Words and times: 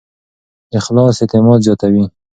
اخلاص 0.79 1.17
اعتماد 1.21 1.59
زیاتوي. 1.65 2.03